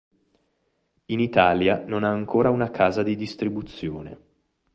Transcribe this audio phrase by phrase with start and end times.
[1.05, 4.17] In Italia non ha ancora una casa di distribuzione.